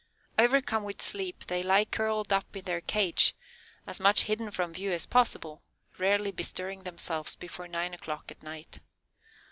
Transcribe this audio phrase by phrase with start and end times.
[0.39, 3.35] Overcome with sleep they lie curled up in their cage,
[3.85, 5.61] as much hidden from view as possible,
[5.99, 8.79] rarely bestirring themselves before nine o'clock at night.